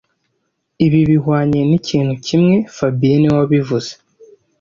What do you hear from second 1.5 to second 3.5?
nikintu kimwe fabien niwe